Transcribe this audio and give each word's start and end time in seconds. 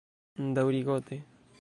Daŭrigote 0.55 1.23